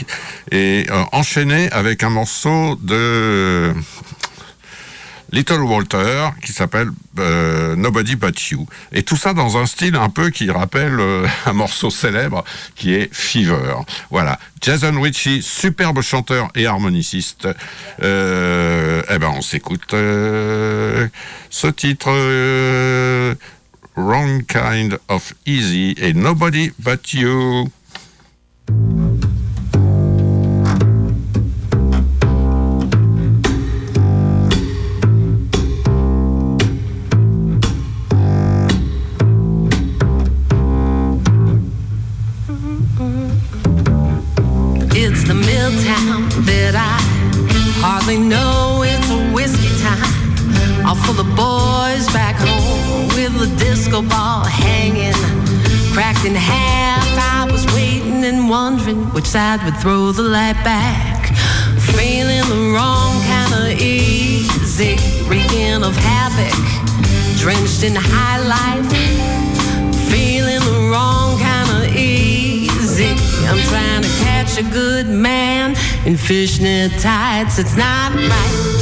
[0.51, 3.71] et enchaîné avec un morceau de
[5.33, 8.67] Little Walter qui s'appelle euh, Nobody But You.
[8.91, 12.43] Et tout ça dans un style un peu qui rappelle euh, un morceau célèbre
[12.75, 13.77] qui est Fever.
[14.11, 14.39] Voilà.
[14.61, 17.47] Jason Ritchie, superbe chanteur et harmoniciste.
[18.03, 22.11] Euh, eh ben on s'écoute ce titre
[23.95, 27.67] Wrong Kind of Easy et Nobody But You.
[76.05, 77.59] in fishnet tights.
[77.59, 78.73] It's not right.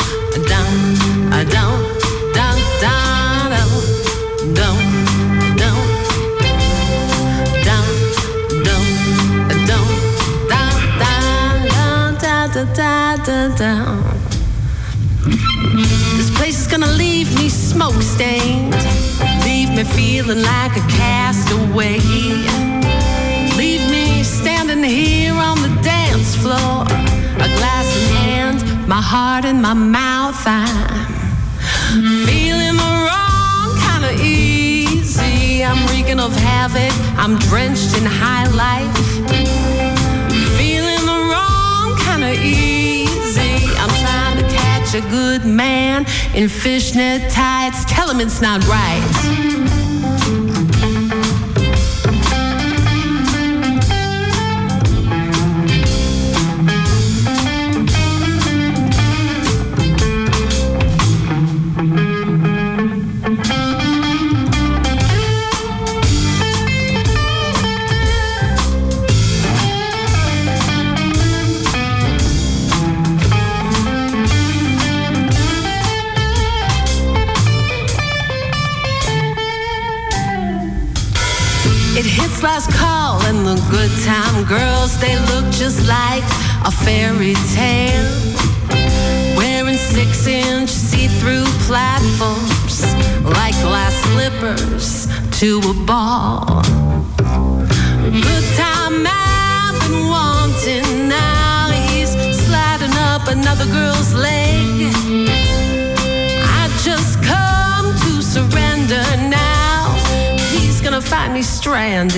[0.48, 0.96] Down,
[1.30, 1.72] down, down,
[2.34, 2.58] down,
[13.26, 14.04] down, down.
[16.18, 18.74] This place is gonna leave me smoke stained,
[19.46, 22.00] leave me feeling like a castaway,
[23.58, 27.11] leave me standing here on the dance floor
[27.58, 30.42] glass in hand, my heart in my mouth.
[30.46, 35.64] I'm feeling the wrong kind of easy.
[35.64, 38.98] I'm reeking of havoc, I'm drenched in high life.
[40.58, 43.68] Feeling the wrong kind of easy.
[43.82, 47.86] I'm trying to catch a good man in fishnet tights.
[47.86, 49.51] Tell him it's not right.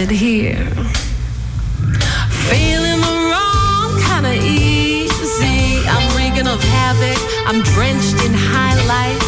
[0.04, 0.66] Stranded here.
[2.49, 5.88] Feeling the wrong kind of easy.
[5.88, 7.18] I'm reeking of havoc.
[7.47, 9.24] I'm drenched in high life.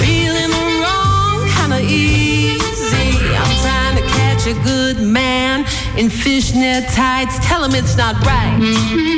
[0.00, 3.36] Feeling the wrong kind of easy.
[3.36, 5.64] I'm trying to catch a good man
[5.96, 7.38] in fishnet tights.
[7.46, 9.09] Tell him it's not right.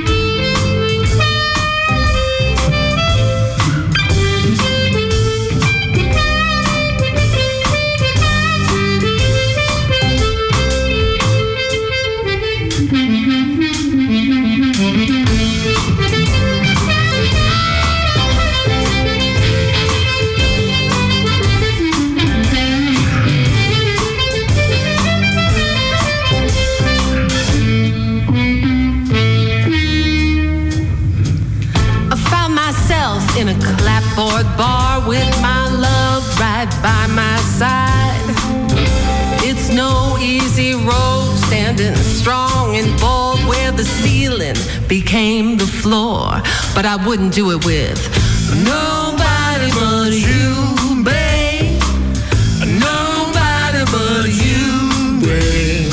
[41.75, 44.57] Standing strong and bold where the ceiling
[44.89, 46.41] became the floor.
[46.75, 48.01] But I wouldn't do it with
[48.65, 51.81] nobody but you, babe.
[52.61, 55.93] Nobody but you, babe.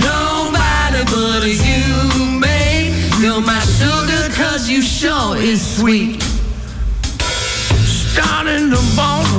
[0.00, 2.94] Nobody but you, babe.
[3.20, 6.22] You're my sugar you sure is sweet.
[8.12, 9.29] Starting the ball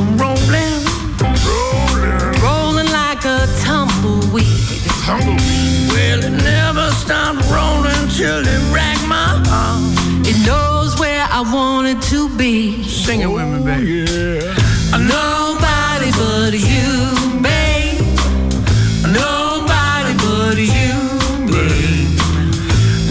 [5.17, 9.81] well it never stopped rolling till it racked my heart.
[10.25, 12.83] It knows where I want it to be.
[12.83, 14.05] Sing it with me, baby.
[14.93, 17.99] Oh, Nobody but you, babe.
[19.11, 20.93] Nobody but you,
[21.51, 22.07] babe.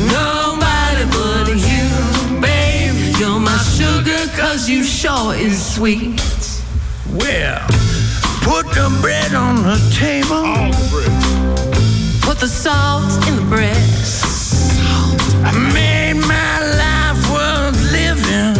[0.08, 2.96] Nobody but you, babe.
[3.18, 6.20] You're my sugar cause you sure is sweet.
[7.12, 7.60] Well,
[8.42, 11.79] put the bread on the table.
[12.40, 13.76] The salt in the bread.
[15.44, 18.56] I made my life worth living.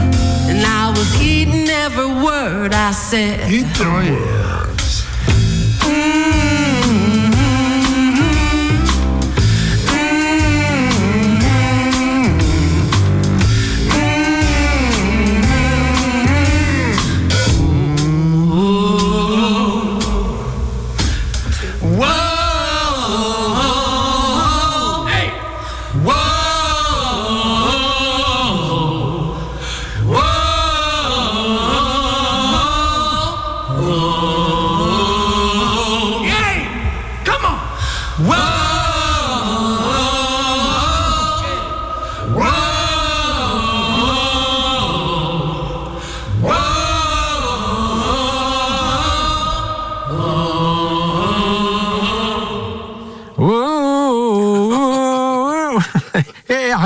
[0.51, 3.41] And I was eating every word I said.
[3.51, 4.60] Whoa,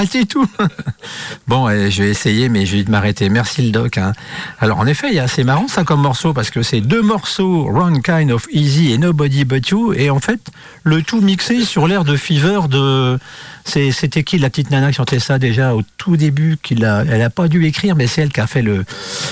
[0.05, 0.46] Eh, arrêtez tout
[1.48, 3.28] Bon, eh, je vais essayer, mais je vais m'arrêter.
[3.28, 3.98] Merci le doc.
[3.98, 4.12] hein.
[4.61, 8.30] Alors, en effet, c'est marrant ça comme morceau, parce que c'est deux morceaux, Wrong Kind
[8.30, 10.40] of Easy et Nobody But You, et en fait,
[10.82, 13.18] le tout mixé sur l'air de Fever de...
[13.66, 17.22] C'était qui la petite nana qui chantait ça déjà au tout début qu'il a, Elle
[17.22, 18.84] a pas dû écrire, mais c'est elle qui a fait le...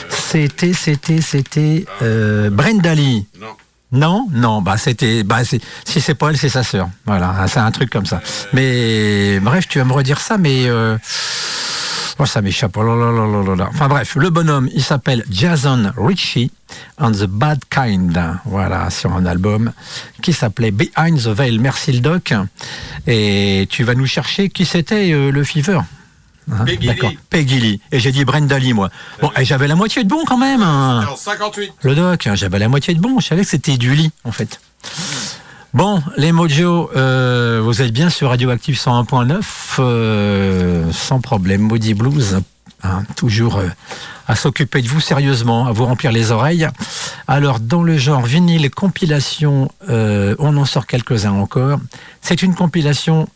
[0.09, 1.85] C'était, c'était, c'était...
[2.01, 3.27] Euh, Brenda Lee.
[3.39, 3.49] Non.
[3.93, 6.89] Non, non, bah c'était, bah c'est- si c'est pas elle, c'est sa sœur.
[7.05, 8.21] Voilà, c'est un truc comme ça.
[8.55, 10.97] Mais bref, tu vas me redire ça, mais euh,
[12.19, 12.75] oh, ça m'échappe.
[12.77, 13.69] Oh là là là.
[13.71, 16.51] Enfin bref, le bonhomme, il s'appelle Jason Ritchie
[16.99, 18.19] and the Bad Kind.
[18.47, 19.73] Voilà, sur un album
[20.23, 21.59] qui s'appelait Behind the Veil.
[21.59, 22.33] Merci le doc.
[23.07, 25.81] Et tu vas nous chercher qui c'était euh, le Fever?
[26.51, 27.11] Hein, Peggy D'accord.
[27.11, 27.19] Lee.
[27.31, 27.81] Peggy Lee.
[27.93, 28.91] Et j'ai dit Brenda Lee, moi.
[29.21, 30.63] Bon, et j'avais la moitié de bon quand même.
[30.63, 31.07] hein.
[31.11, 31.73] En 58.
[31.83, 34.33] Le doc, hein, j'avais la moitié de bon, je savais que c'était du lit en
[34.33, 34.61] fait.
[35.75, 39.41] Bon, les Mojo, euh, vous êtes bien sur Radioactive 101.9,
[39.79, 42.41] euh, sans problème, Maudit Blues,
[42.83, 43.69] hein, toujours euh,
[44.29, 46.69] à s'occuper de vous sérieusement, à vous remplir les oreilles.
[47.27, 51.79] Alors, dans le genre vinyle compilation, on en sort quelques-uns encore.
[52.21, 53.27] C'est une compilation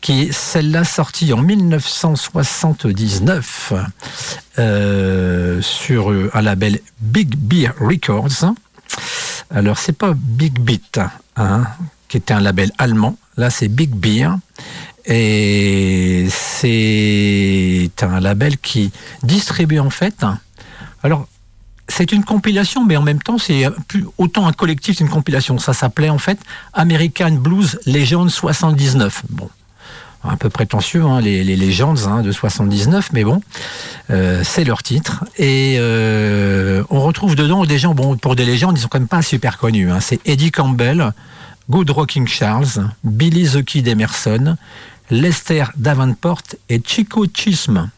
[0.00, 3.72] qui est celle-là sortie en 1979
[4.58, 8.52] euh, sur euh, un label Big Beer Records.
[9.50, 11.00] Alors c'est pas Big Beat,
[11.36, 11.64] hein,
[12.08, 13.16] qui était un label allemand.
[13.36, 14.30] Là c'est Big Beer
[15.04, 18.90] et c'est un label qui
[19.22, 20.24] distribue en fait.
[21.02, 21.28] Alors
[21.88, 23.66] c'est une compilation, mais en même temps, c'est
[24.18, 25.58] autant un collectif qu'une compilation.
[25.58, 26.38] Ça s'appelait en fait
[26.72, 29.22] American Blues Legend 79.
[29.30, 29.50] Bon,
[30.24, 33.40] un peu prétentieux, hein, les, légendes hein, de 79, mais bon,
[34.10, 35.24] euh, c'est leur titre.
[35.36, 39.08] Et euh, on retrouve dedans des gens, bon, pour des légendes, ils sont quand même
[39.08, 39.90] pas super connus.
[39.90, 40.00] hein.
[40.00, 41.12] C'est Eddie Campbell,
[41.70, 44.56] Good Rocking Charles, Billy the Kid Emerson,
[45.10, 47.90] Lester Davenport et Chico Chisholm.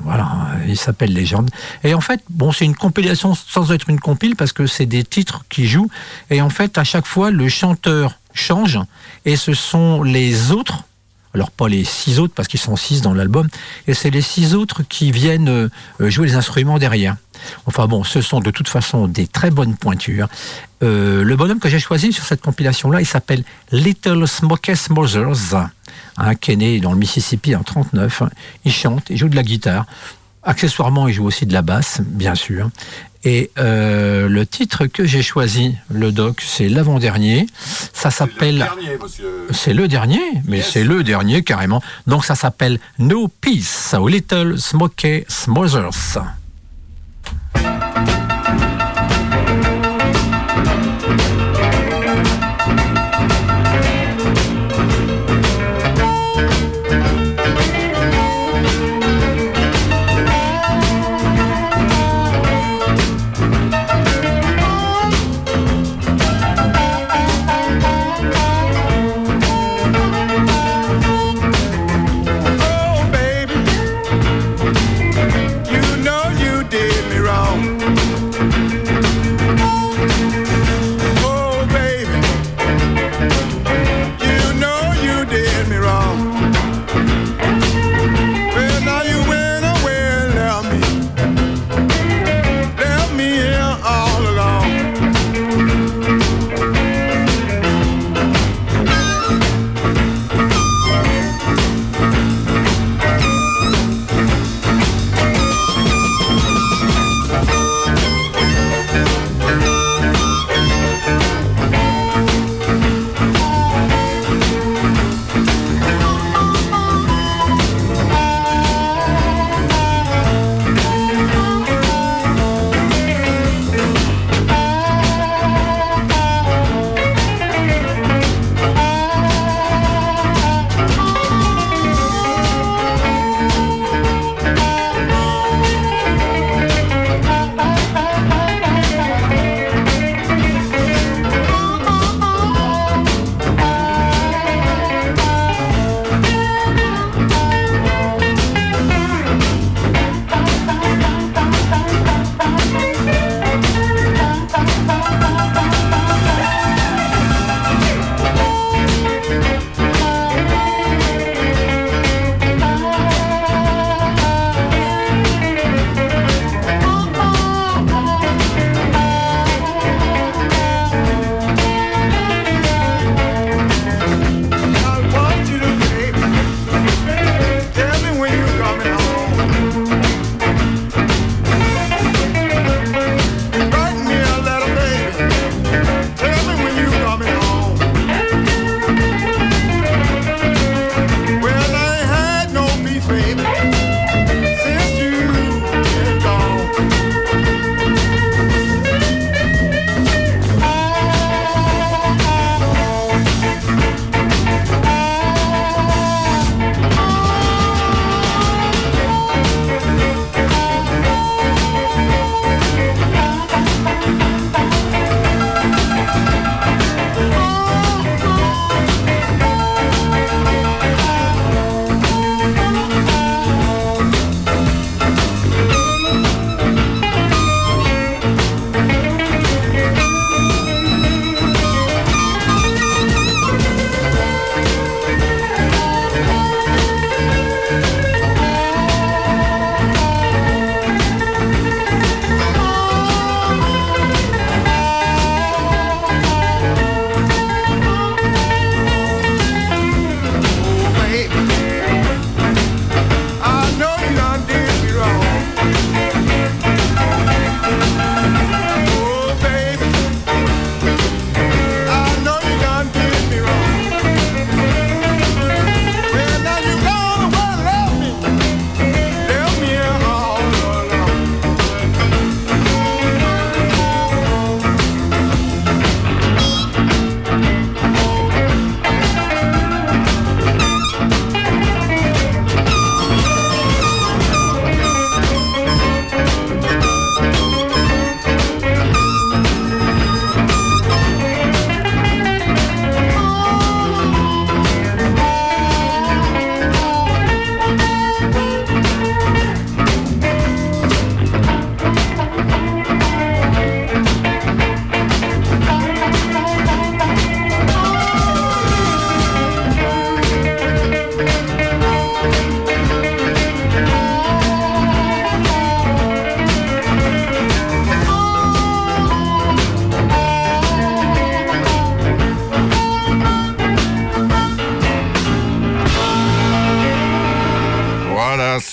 [0.00, 1.50] Voilà, il s'appelle Légende.
[1.84, 5.04] Et en fait, bon, c'est une compilation sans être une compile parce que c'est des
[5.04, 5.88] titres qui jouent.
[6.30, 8.80] Et en fait, à chaque fois, le chanteur change
[9.24, 10.84] et ce sont les autres,
[11.32, 13.48] alors pas les six autres parce qu'ils sont six dans l'album,
[13.86, 15.68] et c'est les six autres qui viennent euh,
[16.00, 17.16] jouer les instruments derrière.
[17.66, 20.28] Enfin bon, ce sont de toute façon des très bonnes pointures.
[20.82, 25.68] Euh, le bonhomme que j'ai choisi sur cette compilation-là, il s'appelle Little Smokey Smothers,
[26.16, 28.22] hein, qui est né dans le Mississippi en 39.
[28.64, 29.86] Il chante, il joue de la guitare.
[30.42, 32.68] Accessoirement, il joue aussi de la basse, bien sûr.
[33.24, 37.46] Et euh, le titre que j'ai choisi, le doc, c'est l'avant-dernier.
[37.94, 38.68] Ça s'appelle...
[39.50, 41.82] C'est le dernier, mais c'est le dernier carrément.
[42.06, 46.18] Donc ça s'appelle No Peace, Little Smokey Smothers.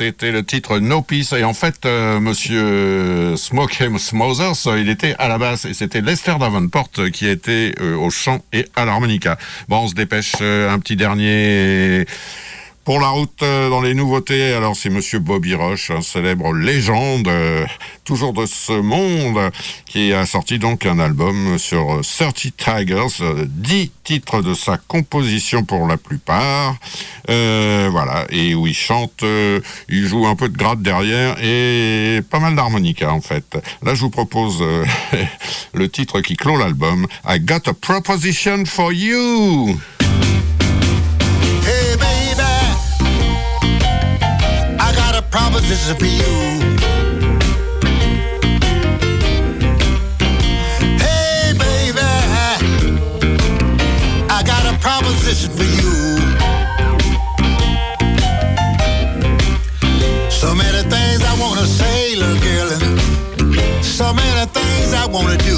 [0.04, 1.32] C'était le titre No Peace.
[1.38, 6.02] Et en fait, euh, monsieur Smoke Smothers, euh, il était à la basse et c'était
[6.02, 9.38] Lester Davenport euh, qui était au chant et à l'harmonica.
[9.70, 12.08] Bon, on se dépêche, un petit dernier.
[12.84, 17.27] Pour la route euh, dans les nouveautés, alors c'est Monsieur Bobby Roche, un célèbre légende,
[17.27, 17.63] euh,
[18.05, 19.51] toujours de ce monde,
[19.86, 24.77] qui a sorti donc un album sur euh, 30 Tigers, euh, 10 titres de sa
[24.77, 26.75] composition pour la plupart,
[27.27, 29.23] voilà, et où il chante,
[29.88, 33.57] il joue un peu de gratte derrière et pas mal d'harmonica en fait.
[33.84, 34.63] Là, je vous propose
[35.73, 39.77] le titre qui clôt l'album, I Got a Proposition for You.
[45.62, 46.34] Got a proposition for you.
[50.97, 51.99] Hey, baby,
[54.30, 55.93] I got a proposition for you.
[60.30, 65.39] So many things I want to say, little girl, and so many things I want
[65.39, 65.51] to do.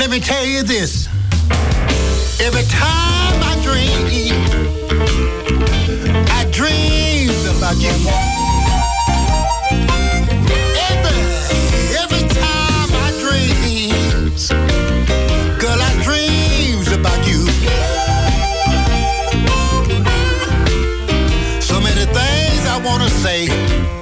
[0.00, 1.08] Let me tell you this.
[2.40, 4.00] Every time I dream,
[6.30, 7.92] I dream about you.
[10.88, 11.20] Every,
[12.00, 14.32] every time I dream,
[15.60, 15.92] girl, I
[16.94, 17.44] about you.
[21.60, 23.50] So many things I wanna say,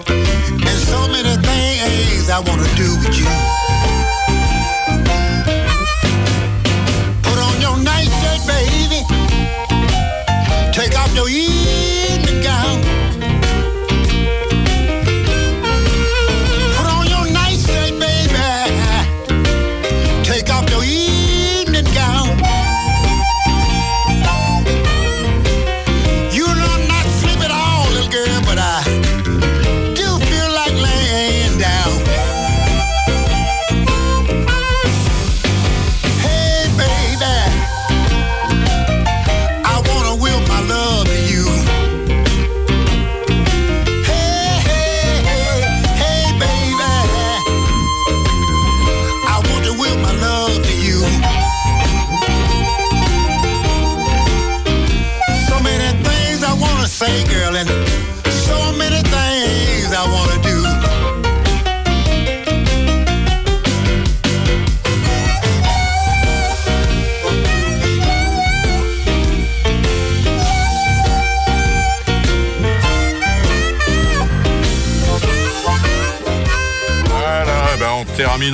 [0.07, 3.58] and so many things I wanna do with you.
[11.29, 11.68] oír.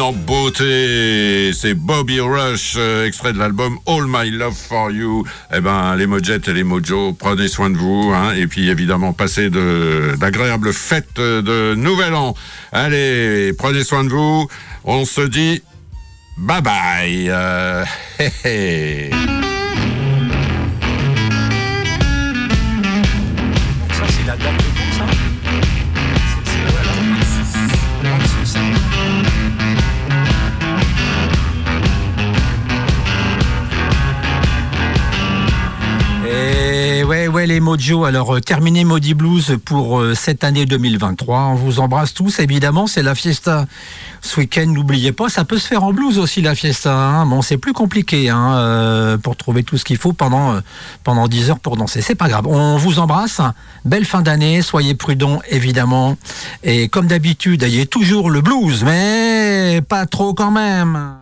[0.01, 1.53] En beauté.
[1.53, 5.25] C'est Bobby Rush, euh, extrait de l'album All My Love for You.
[5.55, 9.13] Eh ben, les Mojet et les Mojo, prenez soin de vous, hein, et puis évidemment,
[9.13, 12.35] passez d'agréables fêtes de Nouvel An.
[12.73, 14.49] Allez, prenez soin de vous.
[14.85, 15.63] On se dit
[16.37, 17.29] bye bye.
[17.29, 17.85] Euh.
[37.47, 38.05] Les Mojo.
[38.05, 41.39] Alors, euh, terminé Maudit Blues pour euh, cette année 2023.
[41.41, 42.87] On vous embrasse tous, évidemment.
[42.87, 43.67] C'est la fiesta
[44.21, 44.67] ce week-end.
[44.67, 46.95] N'oubliez pas, ça peut se faire en blues aussi, la fiesta.
[46.95, 47.27] hein.
[47.27, 50.61] Bon, c'est plus compliqué hein, euh, pour trouver tout ce qu'il faut pendant,
[51.03, 52.01] pendant 10 heures pour danser.
[52.01, 52.47] C'est pas grave.
[52.47, 53.41] On vous embrasse.
[53.85, 54.63] Belle fin d'année.
[54.63, 56.17] Soyez prudents, évidemment.
[56.63, 61.15] Et comme d'habitude, ayez toujours le blues, mais pas trop quand même.